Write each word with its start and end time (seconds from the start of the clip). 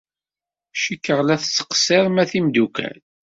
Cikkeɣ 0.81 1.19
la 1.23 1.35
tettqeṣṣirem 1.41 2.17
a 2.21 2.25
timeddukal. 2.31 2.97